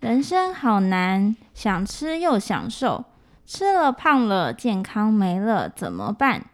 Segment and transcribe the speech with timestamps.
[0.00, 3.04] 人生好难，想吃又想瘦，
[3.44, 6.44] 吃了胖了，健康没了，怎么办？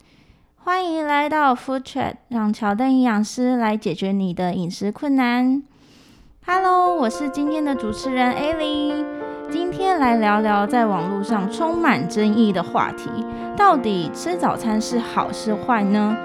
[0.56, 5.62] 欢迎来到 Food Chat，让乔登营养师来解决你的饮食困难。
[6.46, 9.04] Hello，我是今天的主持人 Ali
[9.50, 13.10] 今天来聊聊在网络上充满争议的话题，
[13.54, 16.16] 到底吃早餐是好是坏呢？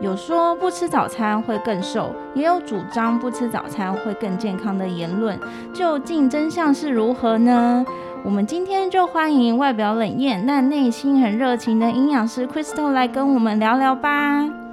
[0.00, 5.38] 有说不吃早餐会更瘦，也有主张不吃早餐会更健康的言论，
[5.72, 7.84] 究竟真相是如何呢？
[8.24, 14.67] 我们今天就欢迎外表冷艳但内心很热情的营养师 Crystal 来跟我们聊聊吧。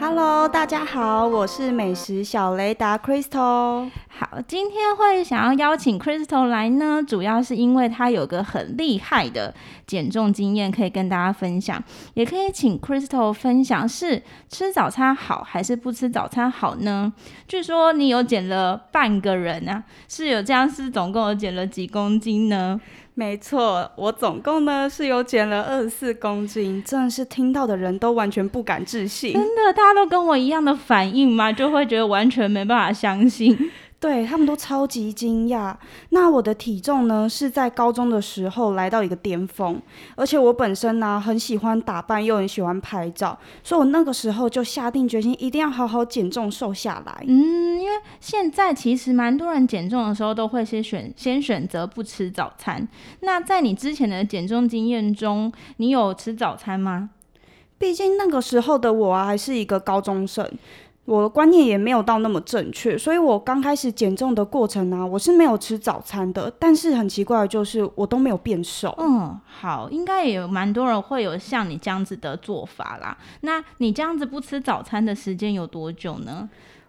[0.00, 3.90] Hello，大家好，我是美食小雷达 Crystal。
[4.06, 9.52] 好，今天会想要邀请 Crystal 来呢，主要是因为他有个很厉害的
[9.88, 11.82] 减重经验可以跟大家分享，
[12.14, 17.12] 也可以请 Crystal 分享是吃早餐好还是不吃早餐好呢？
[17.48, 22.80] 据说你有减了半个人啊，是有这样是总共有减了几公斤呢？
[23.18, 29.32] 没错，我总共呢是有减了二十四公斤，真的是听到的人都完全不敢置信。
[29.32, 31.52] 真的，大家都跟我一样的反应吗？
[31.52, 33.58] 就会觉得完全没办法相信。
[34.00, 35.74] 对，他们都超级惊讶。
[36.10, 39.80] 那我的体重呢，是在高中的时候来到一个巅峰，
[40.14, 47.24] 而且我本身呢、啊、很喜欢打扮，又很喜欢拍照，所以我那个时候就下定决心，一定要好好减重瘦下来。
[47.26, 52.86] 嗯，因为现在其实蛮多人减重的时候都会先选先选择不吃早餐。
[53.22, 57.10] 那在你之前的减重经验中，你有吃早餐吗？
[57.78, 60.48] 毕竟那个时候的我啊，还是一个高中生。
[61.08, 66.52] 我的观念也没有到那么正确，所以我刚开始减重的过程呢、啊，我是没有吃早餐的。
[66.58, 68.94] 但是很奇怪的就是，我都没有变瘦。
[68.98, 73.16] 嗯，好，应该也有蛮多人会有像你这样子的做法啦。
[73.40, 76.46] 那你这样子不吃早餐的时间有多久呢？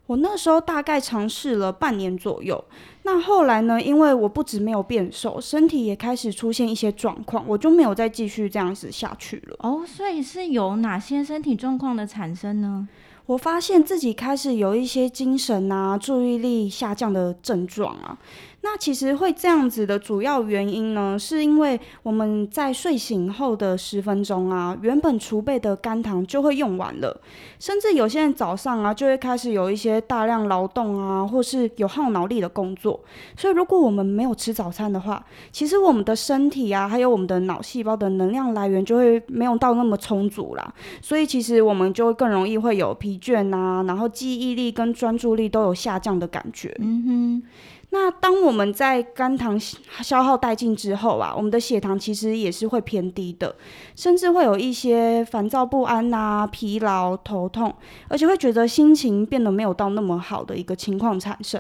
[0.08, 2.61] 我那时候大概尝试了半年左右。
[3.04, 9.56] 那后来呢，因为我不止没有变瘦，身体也开始出现一些状况，我就没有再继续这样子下去了。
[9.59, 12.86] 哦，所以是有哪些身体状况的产生呢？
[13.30, 18.17] 我发现自己开始有一些精神啊、注意力下降的症状啊。
[18.61, 27.21] 那其实会这样子的主要原因呢，是因为我们在睡醒后的十分钟啊，原本储备的肝糖就会用完了，
[27.58, 32.99] 甚至有些人早上啊就会开始有一些大量劳动啊，或是有耗脑力的工作。
[33.37, 40.73] 所以如果我们没有吃早餐的话，其实我们的身体啊，还有我们的脑细胞的能量来源就会没有到那么充足啦。
[41.02, 46.76] 所以其实我们就会更容易会有疲倦啊，然后记忆力跟专注力都有下降的感觉。
[46.80, 47.03] 嗯
[47.41, 47.43] 哼。
[47.92, 53.55] 那当我们在肝糖消耗殆尽之后啊，我们的血糖其实也是会偏低的，
[53.95, 57.73] 甚至会有一些烦躁不安啊、疲劳、头痛，
[58.08, 61.60] 而且会觉得心情变得没有到那么好的一个情况产生。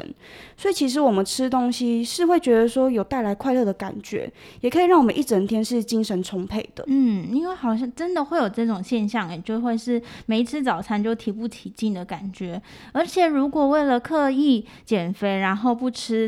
[0.55, 6.83] 所以其实我们吃东西是会觉得说有带来快乐的感觉，也可以让我们一整天是精神充沛的。
[6.87, 12.61] 嗯，因为好像真的会有这种现象，诶，就会是没吃早餐就提不起劲的感觉。
[12.91, 16.18] 而且如果为了刻意减肥，然后不吃，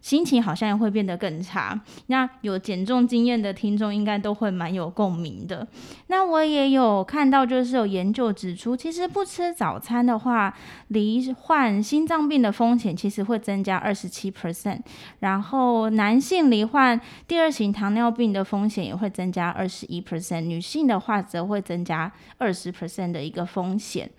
[0.00, 1.80] 心情好像也会变得更差。
[2.06, 5.66] 那有减重经验的听众应该都会蛮有共鸣的。
[6.08, 10.54] 那我也有看到，就是有研究指出，其实不吃早餐的话，
[10.88, 14.80] 罹患心脏病的风险其实会增加二十七 percent。
[15.20, 24.10] 然后男性罹患第二型糖尿病的风险也会增加二十一 percent，女性的话则会增加二十 percent 的一个风险。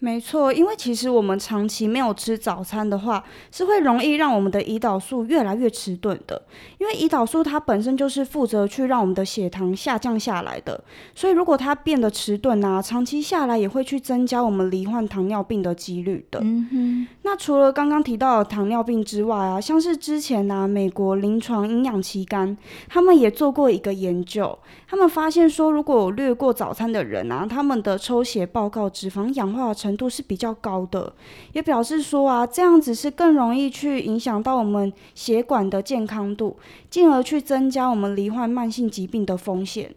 [0.00, 6.40] 没错，因为其实我们长期没有吃早餐的话，是会容易让我们的胰岛素越来越迟钝的。
[6.78, 10.80] 因为胰岛素它本身就是负责去让我们的血糖下降下来的，
[11.16, 16.38] 所以如果它变得迟钝啊，长期下来也会去增加我们罹患糖尿病的几率的。
[16.44, 17.08] 嗯哼。
[17.22, 22.56] 那除了刚刚提到的糖尿病之外啊，像是之前呢、啊，美国临床营养期刊
[22.88, 31.10] 他们也做过一个研究，他们发现说，如果有略过早餐的人啊，他们的抽血报告脂肪氧化的程度是比较高的，
[31.54, 36.58] 也表示说啊，这样子是更容易去影响到我们血管的健康度，
[36.90, 39.94] 进而去增加我们罹患慢性疾病的风险。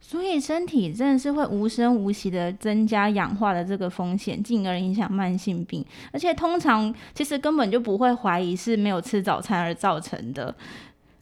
[0.00, 5.84] 所以身体真的是会无声无息的增加氧化的这个风险，进而影响慢性病。
[6.12, 10.54] 而且通常其实根本就不会怀疑是没有吃早餐而造成的。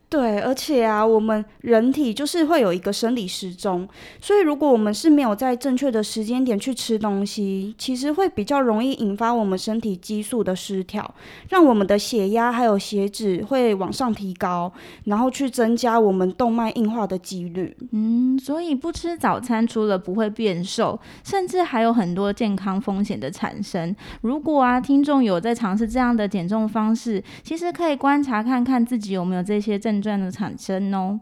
[0.07, 3.89] 对，而且啊，我们人体就是会有一个生理时钟，
[4.21, 11.13] 所以如果我们是没有在正确的时间点去吃东西，其实会比较容易引发我们身体激素的失调，
[11.49, 14.73] 让我们的血压还有血脂会往上提高，
[15.07, 17.77] 然后去增加我们动脉硬化的几率。
[17.91, 23.93] 嗯，所以不吃早餐除了不会变瘦，甚至还有很多健康风险的产生。
[24.21, 29.94] 如果啊，听众有在尝试这样的减重方式，其实可以观察看看自己有没有这些症。
[30.19, 31.21] 的产生哦，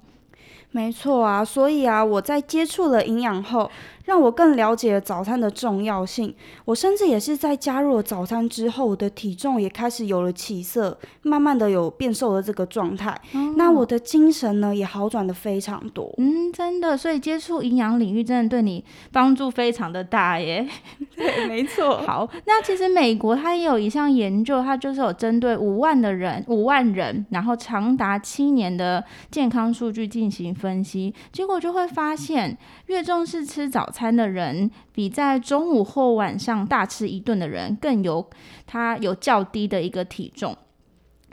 [0.70, 3.70] 没错啊，所以啊，我在接触了营养后。
[4.04, 6.34] 让我更了解了早餐的重要性。
[6.64, 13.10] 我甚至也是在加入了早餐之后，我的体重也开始有了起色，慢慢的有变瘦的这个状态。
[13.32, 16.12] 哦、那我的精神呢，也好转的非常多。
[16.18, 20.66] 嗯，真的，所以接触营养领域真的对你帮助非常的大耶。
[21.16, 21.98] 对，没错。
[22.06, 32.56] 好，那其实美国它也有一项研究，它就是有针对五万的人，五万人，然后长达七年的健康数据进行分析，结果就会发现，
[32.86, 38.28] 越重视吃早餐的人，比在中午或晚上大吃一顿的人更有，
[38.66, 40.56] 他有较低的一个体重。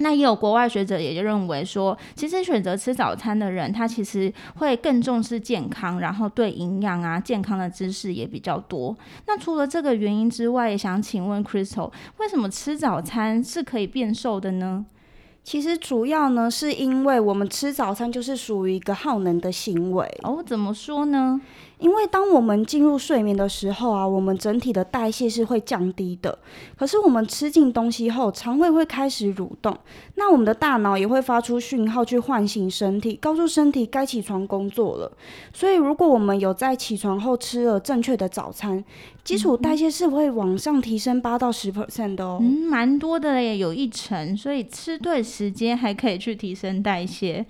[0.02, 8.96] 那也有国外学者也就认为说，其实选择吃早餐的人，他其实会更重视健康，然后对营养啊、健康的知识也比较多。
[9.28, 14.86] 那除了这个原因之外，也想请问 Crystal，为什么吃早餐是可以变瘦的呢？
[15.44, 20.06] 其实主要呢，是因为我们吃早餐就是属于一个耗能的行为。
[20.24, 21.42] 哦，怎么说呢？
[21.80, 26.38] 因为当我们进入睡眠的时候啊，我们整体的代谢是会降低的。
[26.78, 29.76] 可是我们吃进东西后，肠胃会开始蠕动，
[30.16, 35.12] 那我们的大脑也会发出讯号去唤醒身体，告诉身体该起床工作了。
[35.54, 38.84] 所以如果我们有在起床后吃了正确的早餐，
[39.24, 42.40] 基础代谢是会往上提升八到十 percent 的哦。
[42.42, 44.36] 嗯，蛮多的耶，有一层。
[44.36, 47.46] 所以吃对时间还可以去提升代谢。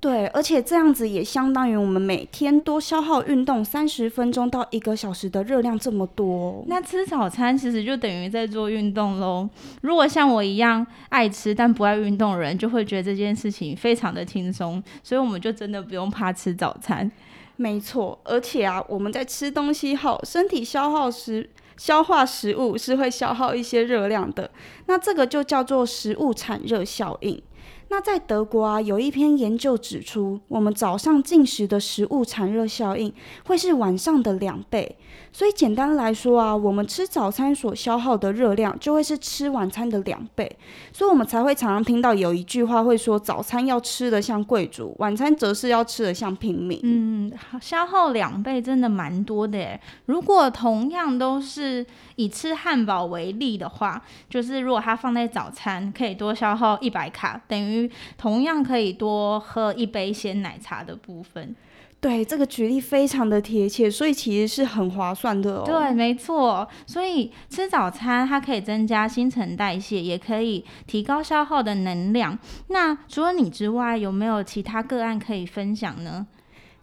[0.00, 6.64] 对，而且这样子也相当于我们每天多消耗运动三十分钟到一个小时的热量这么多。
[6.68, 9.48] 那吃早餐其实就等于在做运动喽。
[9.80, 17.10] 如果像我一样爱吃但不爱运动的人，就会觉得这件事情非常的轻松，所以我们就真的不用怕吃早餐。
[17.56, 24.48] 没错，而且啊，我们在吃东西后，身体消耗时消化食物是会消耗一些热量的，
[24.86, 27.42] 那这个就叫做食物产热效应。
[27.90, 33.12] 那在德国啊，有一篇研究指出，我们早上进食的食物产热效应
[33.46, 34.96] 会是晚上的两倍。
[35.32, 40.50] 所以简单来说啊，我们吃早餐所消耗的热量就会是吃晚餐的两倍。
[40.92, 46.80] 所以我们才会常常听到有一句话会说，早餐要吃得像贵族，晚餐则是要吃得像平民。
[46.82, 49.80] 嗯，消耗两倍真的蛮多的耶。
[50.06, 51.84] 如果同样都是
[52.16, 57.90] 以吃汉堡为例的话，就是如果它放在早餐，可以多消耗一百卡，等于。
[58.16, 61.54] 同样可以多喝一杯鲜奶茶的部分，
[62.00, 65.62] 对，这个举例非常的贴切，所以其实是很划算的哦。
[65.64, 72.38] 对，没错，所以吃早餐它可以增加新陈代谢，也可以提高消耗的能量。
[72.68, 76.26] 那除了你之外，有没有其他个案可以分享呢？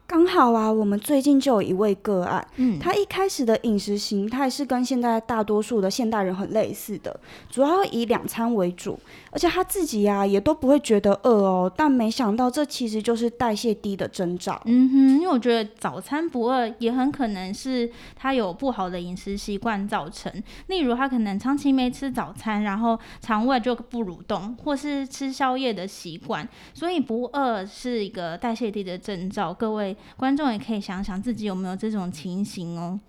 [0.08, 7.20] 刚好啊，我们最近就有一位个案，嗯，他一开始的饮食形态是跟现在大多数的现代人很类似的，
[7.50, 9.00] 主要以两餐为主，
[9.32, 14.62] 而且他自己呀、啊、也都不会觉得饿哦，但没想到这其实就是代谢低的征兆。
[14.66, 20.32] 嗯哼，因为我觉得早餐不饿也很可能是他有不好的饮食习惯造成，
[20.68, 29.52] 例如他可能长期没吃早餐，然后肠胃就不蠕动，或是吃宵夜的习惯，所以不饿是一个代谢低的征兆。
[29.52, 29.95] 各位。
[30.18, 33.00] 观众也可以想想自己有没有这种情形哦。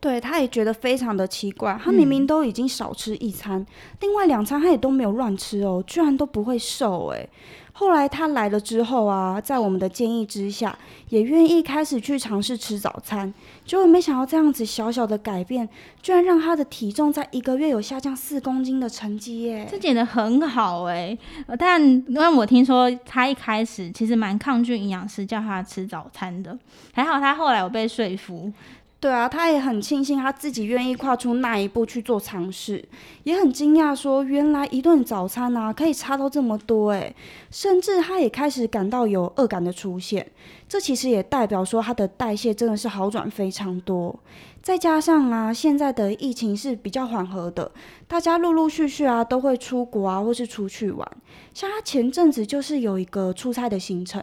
[0.00, 3.66] 对，他也觉得非常的奇怪，他明明都已经少吃一餐，嗯、
[4.00, 7.28] 另外两餐他也都没有乱吃哦，居然都不会瘦诶。
[7.72, 10.76] 后来他来了之后啊，在我们的建议之下，
[11.08, 13.32] 也愿意开始去尝试吃早餐，
[13.64, 15.66] 结果没想到这样子小小的改变，
[16.02, 21.16] 居然让他的体重在一个月有下降四公斤的成绩耶，这减的很好哎。
[21.58, 26.58] 但因为我听说他一开始其实蛮抗拒营养师叫他吃早餐的，
[26.92, 28.52] 还好他后来有被说服。
[29.00, 32.84] 对啊，他也很庆幸他自己愿意跨出那一步去做尝试，
[33.22, 37.16] 也很惊讶说，原来一顿早餐啊可以差到这么多诶，
[37.50, 40.30] 甚至他也开始感到有饿感的出现，
[40.68, 44.14] 这其实也代表说他的代谢真的是好转非常多。
[44.60, 47.72] 再加上啊，现在的疫情是比较缓和的，
[48.06, 51.10] 大家陆陆续续啊都会出国啊或是出去玩，
[51.54, 54.22] 像他前阵子就是有一个出差的行程。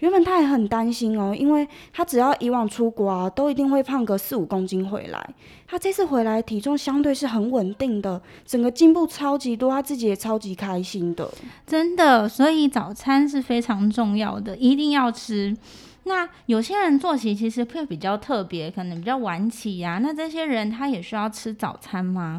[0.00, 5.28] 原本他也很担心哦，因为他只要以往出国啊，都一定会胖个四五公斤回来。
[5.66, 11.28] 他这次回来体重相对是很稳定的，整个进步超级多，他自己也超级开心的。
[11.66, 15.56] 真的，所以早餐是非常重要的，一定要吃。
[16.04, 19.98] 那有些人作息其实会比较特别，可能比较晚起呀、啊。
[19.98, 22.38] 那这些人他也需要吃早餐吗？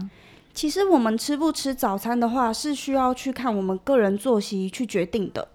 [0.54, 5.48] 其实我们吃不吃早餐的话，是需要去看我们个人作息去决定的。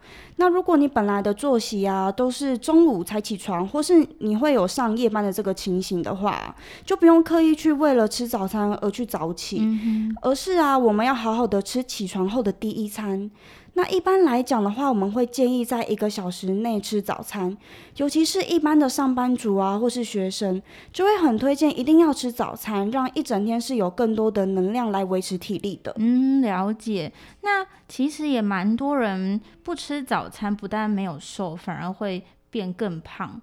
[0.42, 6.52] 那如果你本来的作息啊都是中午才起床，或是你会有上夜班的这个情形的话，
[6.84, 13.30] 就不用刻意去为了吃早餐而去早起，嗯、而是啊，我们要好好的吃起床后的第一餐。
[13.74, 17.56] 那一般来讲的话，我们会建议在一个小时内吃早餐，
[17.96, 20.60] 尤其是一般的上班族啊，或是学生，
[20.92, 25.94] 就会很推荐一定要吃早餐，让一整天是有更多的能量来维持体力的。
[25.96, 27.10] 嗯，了解。
[27.40, 33.40] 那其实也蛮多人不吃早餐，不但没有瘦，反而会变更胖。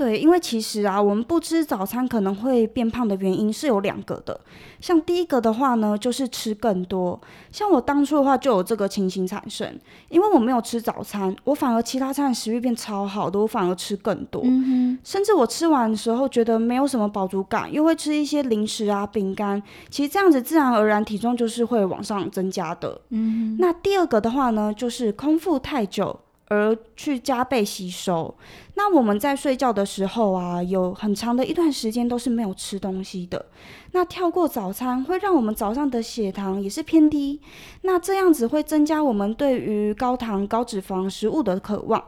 [0.00, 4.40] 对，因为其实啊，我们不吃早餐可能会变胖的原因是有两个的。
[4.80, 7.20] 像第一个的话呢，就是吃更多。
[7.52, 9.78] 像我当初的话就有这个情形产生，
[10.08, 14.40] 因为我没有吃早餐，我反而其他餐食欲变超好的，我反而吃更多。
[14.42, 14.98] 嗯哼。
[15.04, 19.62] 甚至我吃完的时候觉得没有什么饱足感，又会吃一些零食啊、饼干。
[19.90, 22.98] 其实这样子自然而然体重就是会往上增加的。
[23.10, 23.54] 嗯。
[23.58, 26.18] 那第二个的话呢，就是空腹太久。
[26.50, 28.32] 而去加倍吸收。
[28.74, 33.46] 那我们在睡觉的时候啊，有很长的一段时间都是没有吃东西的。
[33.92, 37.40] 那跳过早餐，会让我们早上的血糖也是偏低。
[37.82, 42.02] 那这样子会增加我们对于高糖高脂肪食物的渴望。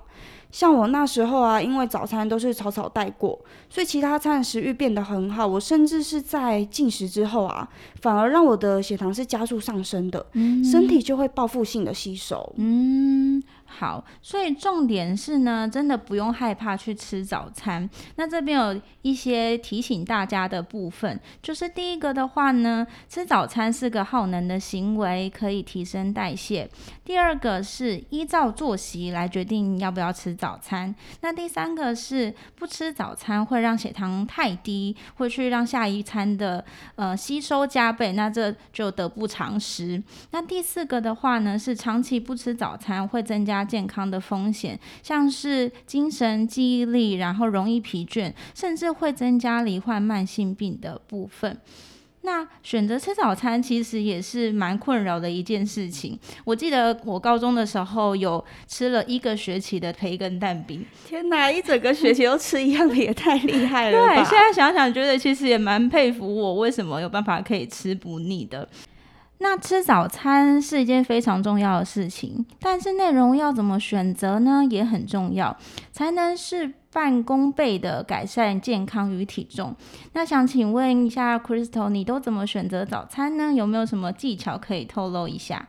[0.50, 3.38] 像我那时候啊，因为早餐都是草草带过，
[3.70, 5.46] 所以其他餐食欲变得很好。
[5.46, 7.66] 我甚至是在进食之后啊，
[8.00, 12.52] 反而让我的血糖是加速上升的，嗯、身体就会报复性的吸收。
[12.56, 13.42] 嗯。
[13.75, 17.88] 好，所以重点是呢，真的不用害怕去吃早餐。
[18.17, 26.69] 那这边有一些提醒大家的部分，就是第一个的话呢，吃早餐是个耗能的行为，可以提升代谢。
[27.02, 30.95] 第二个是依照作息来决定要不要吃早餐。
[31.23, 36.62] 那第三个是不吃早餐会让血糖太低，会去让下一餐的
[36.97, 40.00] 呃吸收加倍，那这就得不偿失。
[40.31, 51.59] 那第四个的话呢，是长期不吃早餐会增加健康的风险，像是精神、记忆力，然后容易疲倦，甚至会增加罹患慢性病的部分。
[52.25, 56.16] 那选择吃早餐其实也是蛮困扰的一件事情。
[56.45, 64.14] 我记得我高中的时候有吃了一个学期的培根蛋饼，天哪，一整个学期都吃一样的，也太厉害了吧！
[64.14, 68.69] 对，现在想想觉得其实也蛮佩服我，为什么有办法可以吃不腻的。
[69.42, 74.64] 那吃早餐是一件非常重要的事情，但是内容要怎么选择呢？
[74.70, 75.54] 也很重要，
[75.90, 79.75] 才能事半功倍的改善健康与体重。
[80.12, 83.52] 那想请问一下，Crystal，你都怎么选择早餐呢？
[83.52, 85.68] 有没有什么技巧可以透露一下？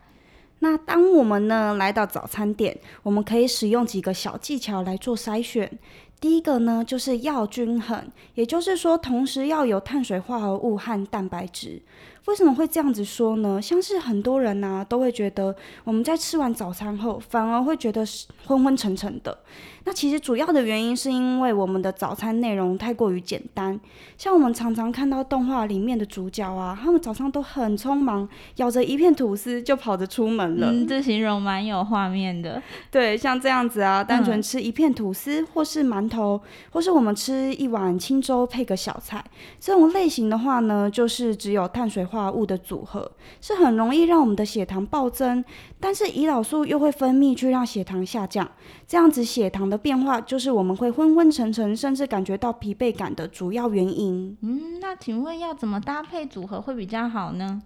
[0.59, 5.79] 那当我们呢来到早餐店，我们可以使用几个小技巧来做筛选。
[6.21, 8.01] 第一个呢，就是要均衡，
[8.35, 11.81] 也就是说，同时要有碳水化合物和蛋白质。
[12.25, 13.61] 为什么会这样子说呢？
[13.61, 15.53] 像是很多人呢、啊，都会觉得
[15.83, 18.05] 我们在吃完早餐后，反而会觉得
[18.45, 19.37] 昏昏沉沉的。
[19.85, 23.77] 那其实主要的原因是因为我们的早餐内容太过于简单。
[24.17, 30.71] 像我们常常看到动画里面的主角啊，他们早上都很匆忙，咬着一片吐司就跑着出门了。
[30.71, 32.63] 嗯，这形容蛮有画面的。
[32.89, 36.39] 对，像这样子啊，单纯吃一片吐司，嗯、或是馒头，
[36.71, 39.21] 或是我们吃一碗清粥配个小菜，
[39.59, 45.43] 这种类型的话呢，就是只有碳水化物的组合，是很容易让我们的血糖暴增，
[45.79, 48.47] 但是胰岛素又会分泌去让血糖下降，
[48.87, 54.37] 这样子血糖的变化就是我们会昏昏沉沉，甚至感觉到疲惫感的主要原因。
[54.41, 57.63] 嗯，那请问要怎么搭配组合会比较好呢？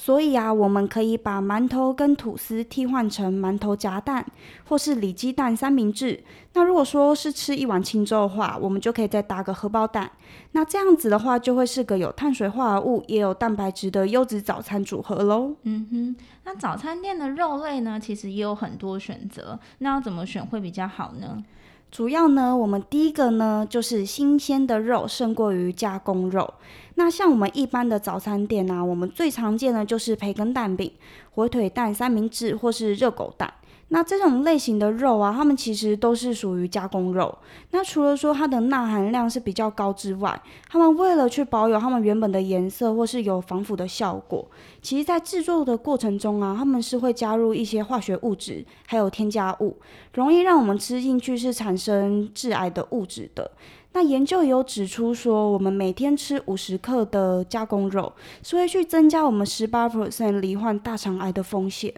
[0.00, 4.24] 所以啊，我们可以把馒头跟吐司替换成馒头夹蛋，
[4.68, 6.22] 或是里肌蛋三明治。
[6.54, 10.08] 那如果说是吃一碗清粥的话，我们就可以再搭个荷包蛋。
[10.52, 15.56] 那这样子的话，就会是个有碳水化合物也有蛋白质的优质早餐组合喽。
[15.64, 19.58] 嗯哼，那早餐店的肉类呢，其实也有很多选择。
[19.78, 21.42] 那要怎么选会比较好呢？
[21.90, 26.54] 主要呢，我们第一个呢，就是新鲜的肉胜过于加工肉。
[26.96, 30.92] 那像我们一般的早餐店啊，我们最常见的就是培根蛋饼、
[31.30, 33.52] 火腿蛋三明治或是热狗蛋。
[33.90, 37.36] 那这种类型的肉啊，它们其实都是属于加工肉。
[37.70, 44.46] 那除了说它的钠含量是比较高之外，它们为了去保有它们原本的颜色或是有防腐的效果，
[44.82, 49.76] 其实在制作的过程中啊，它们是会加入一些化学物质，还有添加物，
[50.12, 53.50] 容易让我们吃进去是产生致癌的物质的。
[53.94, 61.92] 那研究也有指出说，我们每天吃五十克的加工肉，是会去增加我们十八 percent 罹患大肠癌的风险。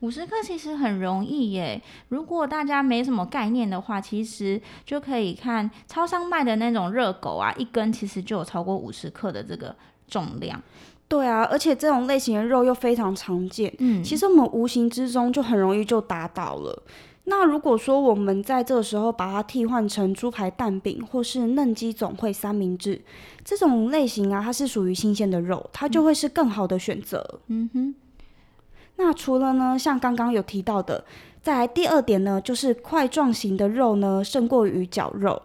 [0.00, 9.74] 五十克其实很容易耶，如果大家没什么概念的话，其实就可以看超商卖的那种热狗啊，一根其实就有超过五十克的这个
[10.08, 10.60] 重量。
[11.06, 16.82] 对啊，而且这种类型的肉又非常常见，嗯，其实我们无形之中就很容易就达到了。
[17.24, 23.00] 那如果说我们在这个时候把它替换成猪排蛋饼或是嫩鸡总会三明治
[23.44, 27.40] 这种类型啊，它是属于新鲜的肉，它就会是更好的选择。
[27.48, 27.94] 嗯哼。
[29.02, 31.02] 那除了呢，像刚刚有提到的，
[31.42, 35.40] 在第二点呢，就是块状型的肉呢胜过于绞肉。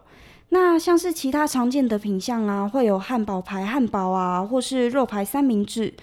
[0.49, 5.93] 那像是其他常见的品相啊，会有汉堡排汉堡啊，或是肉排三明治。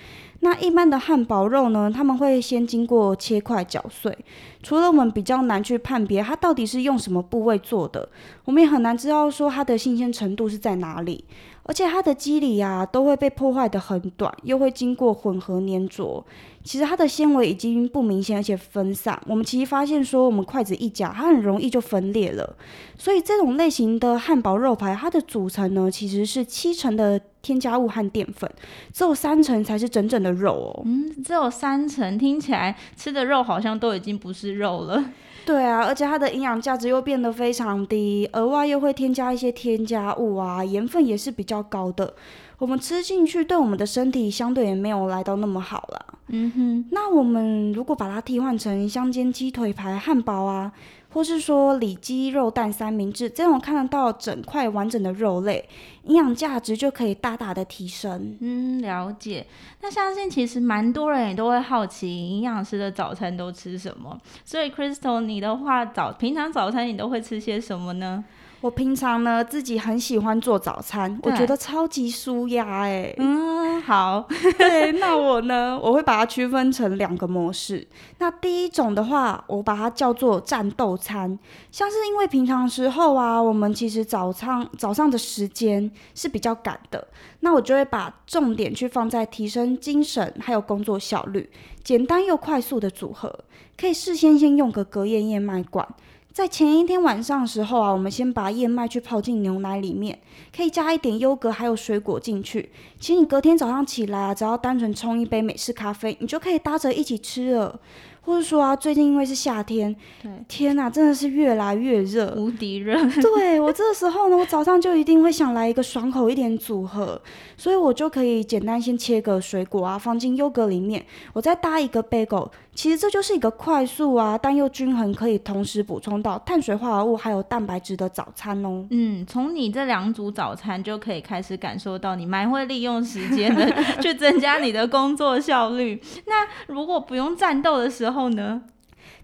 [0.44, 4.16] 那一般的汉堡肉呢，他们会先经过切块搅碎。
[4.60, 8.08] 除了我们比较难去判别它到底是用什么部位做的，
[8.44, 11.24] 我们也很难知道说它的新鲜程度是在哪里。
[11.64, 16.24] 而且它的肌理啊，都会被破坏得很短，又会经过混合粘着。
[16.64, 19.16] 其实它的纤维已经不明显，而且分散。
[19.28, 22.56] 我们其实发现说，我们筷子一夹，它很容易就分裂了。
[22.98, 28.50] 所以这种类型的汉堡肉排，它的组成呢，其实是七成的添加物和淀粉，
[28.92, 30.82] 只有三成才是真正的肉哦。
[30.86, 35.04] 嗯，只有三成，听起来吃的肉好像都已经不是肉了。
[35.44, 42.14] 对啊，而且它的营养价值又变得非常低，额外又会添加一些添加物啊，盐分也是比较高的。
[42.58, 46.06] 我们吃进去对我们的身体相对也没有来到那么好啦。
[46.28, 50.70] 嗯哼，那我们如果把它替换成香煎鸡腿排汉堡啊。
[51.12, 55.68] 或是说里脊肉蛋三明治这种看得到整块完整的肉类，
[56.04, 58.36] 营养价值就可以大大的提升。
[58.40, 59.46] 嗯，了解。
[59.80, 64.18] 那相信其实蛮多人也都会好奇营养师的早餐都吃什么。
[64.44, 68.24] 所以 Crystal，你的话早平常早餐你都会吃些什么呢？
[68.62, 73.12] 我平常呢自己很喜欢做早餐，我觉得超级舒压哎。
[73.18, 74.24] 嗯，好。
[74.56, 77.84] 对，那我呢，我会把它区分成两个模式。
[78.18, 81.36] 那第一种的话，我把它叫做战斗餐，
[81.72, 87.08] 像是因为平常时候啊，我们其实早餐早上的时间是比较赶的，
[87.40, 91.50] 那我就会把重点去放在提升精神还有工作效率，
[91.82, 93.36] 简单又快速的组合，
[93.76, 95.84] 可以事先先用个隔夜燕麦罐。
[96.32, 100.18] 在前一天晚上时候啊，我们先把燕麦去泡进牛奶里面，
[100.56, 102.70] 可以加一点优格还有水果进去。
[102.98, 107.78] 其实你隔天早上起来啊，只要单纯冲一杯美式咖啡，你就可以搭着一起吃了。
[108.22, 112.96] 或者说啊，最近因为是夏天，对，天呐，真的是越来越热，无敌热。
[113.20, 117.20] 对，我这个时候呢，我早上就一定会想来一个爽口一点组合，
[117.56, 122.48] 所以我就可以简单先切个水果啊，放进优格里面，我再搭一个 bagel。
[122.74, 128.86] 其实这就是一个快速啊，但又均衡，可以同时补充到碳水化合物还有蛋白质的早餐哦。
[128.88, 136.00] 嗯，从你这两组早餐就可以开始感受到你蛮会利用时间的， 去增加你的工作效率。
[136.26, 138.62] 那如果不用战斗的时候呢？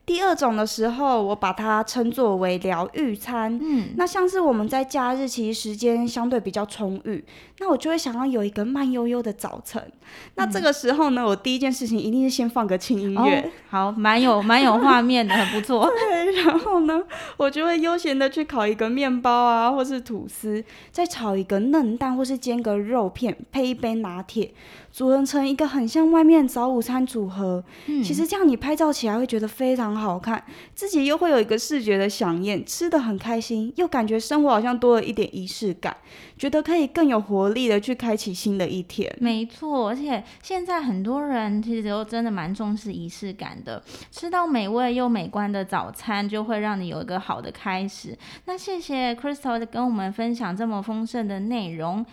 [0.05, 3.59] 第二种的时候，我把它称作为疗愈餐。
[3.61, 7.23] 嗯，那像是我们在假日其实时间相对比较充裕，
[7.59, 9.83] 那我就会想要有一个慢悠悠的早晨。
[9.87, 9.93] 嗯、
[10.37, 13.41] 那这个时候呢，我第一件事情一定是先放个轻音乐。
[13.41, 15.87] 哦，好，蛮有蛮有画面的，很不错。
[15.87, 17.03] 对，然后呢，
[17.37, 24.55] 我就会悠闲的去烤一个面包啊，或是吐司，再炒一个嫩蛋，或是煎个肉片，配一杯拿铁。
[24.99, 30.43] 组合成一个很像外面早午餐组合，嗯，其实这样你拍照起来会觉得非常好看，
[30.75, 35.97] 自己又会有一个视觉的饗宴，吃的很开心，又感觉生活好像多了一点仪式感，
[36.37, 39.09] 觉得可以更有活力的去开启新的一天。
[39.21, 43.81] 没错，而且现在很多人其实都真的蛮重视仪式感的，
[44.11, 48.19] 吃到美味又美观的早餐，就会让你有一个好的开始。
[48.47, 52.05] 那谢谢 Crystal 跟我们分享这么丰盛的内容。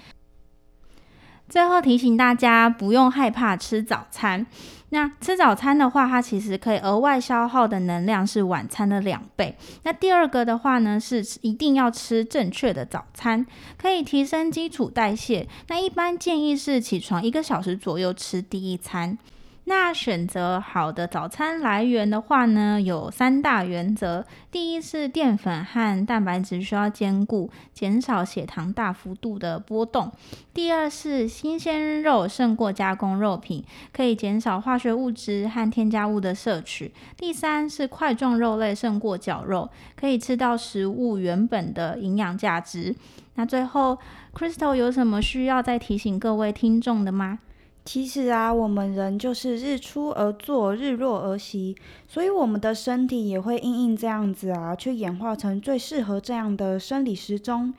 [1.48, 4.46] 最后提醒大家，不用害怕吃早餐。
[4.90, 9.56] 那吃早餐的话，它其实可以额外消耗的能量是晚餐的两倍。
[9.84, 13.46] 那第二个的话呢，是一定要吃正确的早餐，
[13.78, 15.48] 可以提升基础代谢。
[15.68, 19.18] 那一般建议是起床一个小时左右吃第一餐。
[19.68, 30.12] 那选择好的早餐来源的话呢，有三大原则：第一是淀粉和蛋白质需要兼顾，减少血糖大幅度的波动；
[30.54, 39.68] 第二是新鲜肉胜过加工肉品，可以减少化学物质和添加物的摄取；第三是块状肉类胜过绞肉，
[40.00, 42.96] 可以吃到食物原本的营养价值。
[43.34, 43.98] 那最后
[44.36, 47.40] ，Crystal 有什么需要再提醒各位听众的吗？
[47.86, 57.72] 其实啊，我们人就是日出而作，日落而息，所以我们的身体也会因应这样子啊，去演化成最适合这样的生理时钟。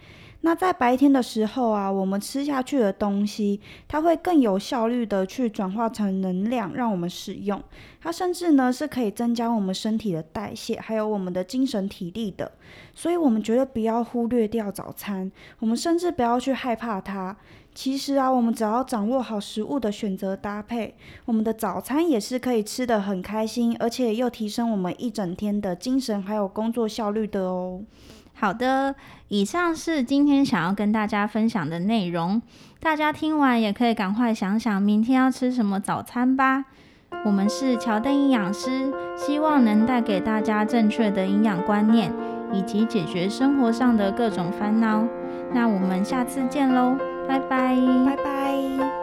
[0.42, 7.60] 那在白天的时候啊，我们吃下去的东西，它会更有效率的去转化成能量，让我们使用。
[8.00, 12.52] 它甚至呢是可以增加我们身体的代谢，还有我们的精神体力的。
[12.94, 17.36] 所以，我们绝对不要忽略掉早餐，我们甚至不要去害怕它。
[17.76, 20.94] 其实啊，我们只要掌握好食物的选择搭配，
[21.26, 27.82] 我们的早餐也是可以吃得很开心，而且又提升我们一整天的精神还有工作效率的哦。
[28.32, 28.94] 好的，
[29.28, 32.40] 以上是今天想要跟大家分享的内容。
[32.80, 36.64] 大家听完也可以赶快想想明天要吃什么早餐吧。
[37.26, 42.10] 我们是乔登营养师，希望能带给大家正确的营养观念，
[42.54, 45.04] 以及解决生活上的各种烦恼。
[45.52, 46.96] 那我们下次见喽。
[47.26, 47.76] 拜拜。
[48.06, 48.95] 拜拜。